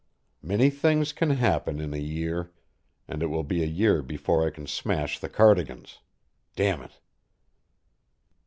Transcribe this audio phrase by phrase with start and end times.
[0.41, 2.51] Many things can happen in a year
[3.07, 5.99] and it will be a year before I can smash the Cardigans.
[6.55, 6.99] Damn it!"